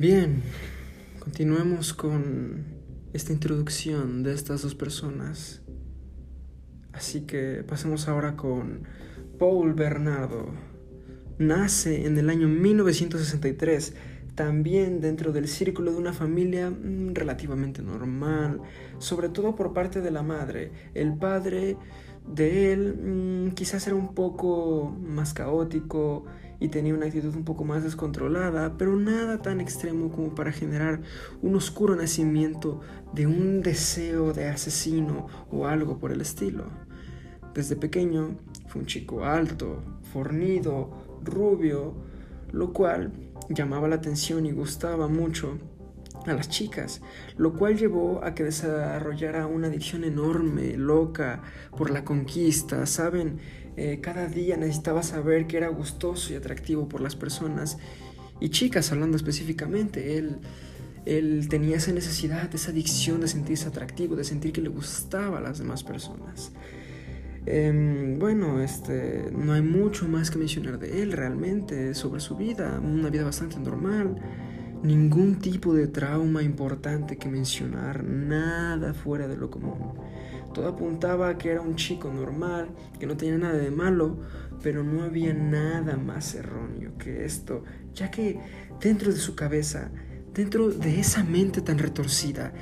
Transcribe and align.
Bien, 0.00 0.42
continuemos 1.18 1.92
con 1.92 2.64
esta 3.12 3.34
introducción 3.34 4.22
de 4.22 4.32
estas 4.32 4.62
dos 4.62 4.74
personas. 4.74 5.60
Así 6.94 7.26
que 7.26 7.62
pasemos 7.68 8.08
ahora 8.08 8.34
con 8.34 8.84
Paul 9.38 9.74
Bernardo. 9.74 10.54
Nace 11.36 12.06
en 12.06 12.16
el 12.16 12.30
año 12.30 12.48
1963, 12.48 13.92
también 14.34 15.02
dentro 15.02 15.32
del 15.32 15.48
círculo 15.48 15.92
de 15.92 15.98
una 15.98 16.14
familia 16.14 16.70
mm, 16.70 17.12
relativamente 17.12 17.82
normal, 17.82 18.62
sobre 18.96 19.28
todo 19.28 19.54
por 19.54 19.74
parte 19.74 20.00
de 20.00 20.10
la 20.10 20.22
madre. 20.22 20.72
El 20.94 21.18
padre 21.18 21.76
de 22.26 22.72
él 22.72 23.48
mm, 23.50 23.50
quizás 23.50 23.86
era 23.86 23.96
un 23.96 24.14
poco 24.14 24.96
más 24.98 25.34
caótico 25.34 26.24
y 26.60 26.68
tenía 26.68 26.94
una 26.94 27.06
actitud 27.06 27.34
un 27.34 27.44
poco 27.44 27.64
más 27.64 27.82
descontrolada, 27.82 28.76
pero 28.76 28.94
nada 28.94 29.40
tan 29.40 29.60
extremo 29.60 30.10
como 30.10 30.34
para 30.34 30.52
generar 30.52 31.00
un 31.42 31.56
oscuro 31.56 31.96
nacimiento 31.96 32.80
de 33.14 33.26
un 33.26 33.62
deseo 33.62 34.32
de 34.32 34.48
asesino 34.48 35.26
o 35.50 35.66
algo 35.66 35.98
por 35.98 36.12
el 36.12 36.20
estilo. 36.20 36.66
Desde 37.54 37.74
pequeño 37.74 38.36
fue 38.68 38.82
un 38.82 38.86
chico 38.86 39.24
alto, 39.24 39.82
fornido, 40.12 40.90
rubio, 41.24 41.94
lo 42.52 42.72
cual 42.72 43.12
llamaba 43.48 43.88
la 43.88 43.96
atención 43.96 44.46
y 44.46 44.52
gustaba 44.52 45.08
mucho 45.08 45.58
a 46.26 46.34
las 46.34 46.48
chicas, 46.48 47.00
lo 47.36 47.54
cual 47.54 47.76
llevó 47.76 48.24
a 48.24 48.34
que 48.34 48.44
desarrollara 48.44 49.46
una 49.46 49.68
adicción 49.68 50.04
enorme, 50.04 50.76
loca, 50.76 51.42
por 51.76 51.90
la 51.90 52.04
conquista, 52.04 52.86
¿saben? 52.86 53.38
Eh, 53.76 54.00
cada 54.02 54.26
día 54.26 54.56
necesitaba 54.56 55.02
saber 55.02 55.46
que 55.46 55.56
era 55.56 55.68
gustoso 55.68 56.32
y 56.32 56.36
atractivo 56.36 56.88
por 56.88 57.00
las 57.00 57.16
personas 57.16 57.78
y 58.40 58.48
chicas, 58.48 58.90
hablando 58.90 59.16
específicamente, 59.16 60.16
él, 60.16 60.38
él 61.04 61.46
tenía 61.48 61.76
esa 61.76 61.92
necesidad, 61.92 62.52
esa 62.54 62.70
adicción 62.70 63.20
de 63.20 63.28
sentirse 63.28 63.68
atractivo, 63.68 64.16
de 64.16 64.24
sentir 64.24 64.52
que 64.52 64.62
le 64.62 64.70
gustaba 64.70 65.38
a 65.38 65.40
las 65.42 65.58
demás 65.58 65.84
personas. 65.84 66.50
Em, 67.46 68.18
bueno, 68.18 68.60
este, 68.62 69.30
no 69.32 69.52
hay 69.52 69.62
mucho 69.62 70.08
más 70.08 70.30
que 70.30 70.38
mencionar 70.38 70.78
de 70.78 71.02
él 71.02 71.12
realmente, 71.12 71.94
sobre 71.94 72.20
su 72.20 72.36
vida, 72.36 72.80
una 72.82 73.10
vida 73.10 73.24
bastante 73.24 73.58
normal 73.58 74.16
ningún 74.82 75.36
tipo 75.36 75.74
de 75.74 75.88
trauma 75.88 76.42
importante 76.42 77.16
que 77.16 77.28
mencionar, 77.28 78.04
nada 78.04 78.94
fuera 78.94 79.28
de 79.28 79.36
lo 79.36 79.50
común. 79.50 79.94
Todo 80.54 80.68
apuntaba 80.68 81.28
a 81.28 81.38
que 81.38 81.50
era 81.50 81.60
un 81.60 81.76
chico 81.76 82.12
normal, 82.12 82.68
que 82.98 83.06
no 83.06 83.16
tenía 83.16 83.38
nada 83.38 83.58
de 83.58 83.70
malo, 83.70 84.18
pero 84.62 84.82
no 84.82 85.02
había 85.02 85.32
nada 85.32 85.96
más 85.96 86.34
erróneo 86.34 86.96
que 86.98 87.24
esto, 87.24 87.62
ya 87.94 88.10
que 88.10 88.40
dentro 88.80 89.12
de 89.12 89.18
su 89.18 89.34
cabeza, 89.34 89.90
dentro 90.34 90.70
de 90.70 91.00
esa 91.00 91.22
mente 91.24 91.60
tan 91.60 91.78
retorcida, 91.78 92.52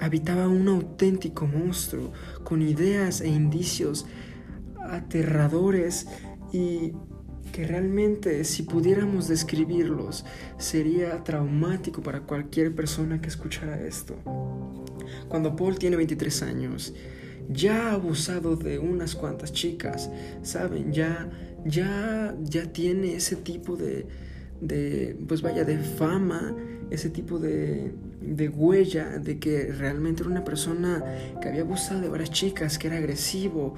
habitaba 0.00 0.48
un 0.48 0.66
auténtico 0.68 1.46
monstruo 1.46 2.12
con 2.42 2.60
ideas 2.60 3.20
e 3.20 3.28
indicios 3.28 4.06
aterradores 4.80 6.08
y 6.52 6.92
que 7.52 7.66
realmente 7.66 8.44
si 8.44 8.62
pudiéramos 8.62 9.28
describirlos 9.28 10.24
sería 10.58 11.22
traumático 11.24 12.02
para 12.02 12.20
cualquier 12.20 12.74
persona 12.74 13.20
que 13.20 13.28
escuchara 13.28 13.80
esto. 13.86 14.14
Cuando 15.28 15.56
Paul 15.56 15.78
tiene 15.78 15.96
23 15.96 16.42
años, 16.42 16.94
ya 17.48 17.88
ha 17.88 17.92
abusado 17.92 18.56
de 18.56 18.78
unas 18.78 19.14
cuantas 19.14 19.52
chicas, 19.52 20.10
saben, 20.42 20.92
ya 20.92 21.30
ya 21.64 22.34
ya 22.42 22.72
tiene 22.72 23.14
ese 23.14 23.36
tipo 23.36 23.76
de 23.76 24.06
de 24.60 25.16
pues 25.26 25.42
vaya 25.42 25.64
de 25.64 25.78
fama, 25.78 26.54
ese 26.90 27.10
tipo 27.10 27.38
de 27.38 27.92
de 28.20 28.48
huella 28.48 29.18
de 29.18 29.38
que 29.38 29.72
realmente 29.72 30.22
era 30.22 30.30
una 30.30 30.44
persona 30.44 31.02
que 31.40 31.48
había 31.48 31.62
abusado 31.62 32.00
de 32.00 32.08
varias 32.08 32.30
chicas, 32.30 32.78
que 32.78 32.86
era 32.86 32.98
agresivo, 32.98 33.74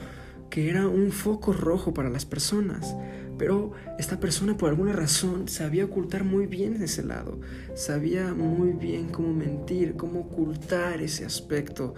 que 0.50 0.68
era 0.68 0.86
un 0.86 1.10
foco 1.10 1.52
rojo 1.52 1.94
para 1.94 2.10
las 2.10 2.26
personas. 2.26 2.94
Pero 3.38 3.72
esta 3.98 4.20
persona 4.20 4.56
por 4.56 4.68
alguna 4.68 4.92
razón 4.92 5.48
sabía 5.48 5.84
ocultar 5.84 6.24
muy 6.24 6.46
bien 6.46 6.80
ese 6.82 7.02
lado, 7.02 7.40
sabía 7.74 8.32
muy 8.32 8.72
bien 8.72 9.08
cómo 9.08 9.32
mentir, 9.32 9.96
cómo 9.96 10.20
ocultar 10.20 11.02
ese 11.02 11.24
aspecto 11.24 11.94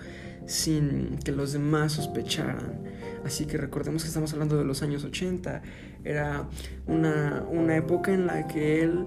sin 0.46 1.18
que 1.24 1.32
los 1.32 1.52
demás 1.52 1.92
sospecharan. 1.92 2.80
Así 3.24 3.44
que 3.44 3.58
recordemos 3.58 4.02
que 4.02 4.08
estamos 4.08 4.32
hablando 4.32 4.56
de 4.56 4.64
los 4.64 4.82
años 4.82 5.04
80, 5.04 5.62
era 6.04 6.48
una, 6.86 7.44
una 7.50 7.76
época 7.76 8.14
en 8.14 8.26
la 8.26 8.46
que 8.46 8.82
él, 8.82 9.06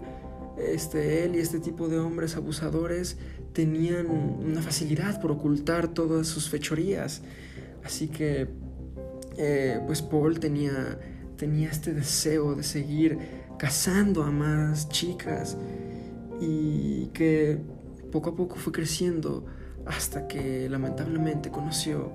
este, 0.57 1.23
él 1.23 1.35
y 1.35 1.39
este 1.39 1.59
tipo 1.59 1.87
de 1.87 1.99
hombres 1.99 2.35
abusadores 2.35 3.17
tenían 3.53 4.07
una 4.07 4.61
facilidad 4.61 5.21
por 5.21 5.31
ocultar 5.31 5.87
todas 5.87 6.27
sus 6.27 6.49
fechorías. 6.49 7.21
Así 7.83 8.09
que, 8.09 8.49
eh, 9.37 9.79
pues 9.87 10.01
Paul 10.01 10.39
tenía 10.39 10.99
tenía 11.39 11.69
este 11.69 11.93
deseo 11.93 12.53
de 12.53 12.63
seguir 12.63 13.17
cazando 13.57 14.23
a 14.23 14.31
más 14.31 14.89
chicas 14.89 15.57
y 16.41 17.07
que 17.07 17.57
poco 18.11 18.31
a 18.31 18.35
poco 18.35 18.57
fue 18.57 18.73
creciendo 18.73 19.45
hasta 19.85 20.27
que 20.27 20.67
lamentablemente 20.69 21.49
conoció 21.49 22.11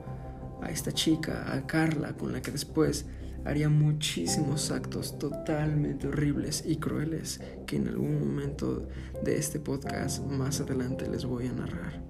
a 0.63 0.71
esta 0.71 0.93
chica, 0.93 1.53
a 1.55 1.67
Carla, 1.67 2.15
con 2.17 2.33
la 2.33 2.43
que 2.43 2.51
después 2.51 3.07
haría 3.47 3.69
muchísimos 3.69 4.71
actos 4.71 5.19
totalmente 5.19 6.07
horribles 6.07 6.63
y 6.67 6.77
crueles 6.77 7.41
que 7.67 7.77
en 7.77 7.89
algún 7.89 8.21
momento 8.21 8.89
de 9.23 9.39
este 9.39 9.59
podcast 9.59 10.25
más 10.27 10.61
adelante 10.61 11.09
les 11.09 11.25
voy 11.25 11.47
a 11.47 11.53
narrar. 11.53 12.03